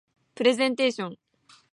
[0.33, 1.19] プレゼンテーション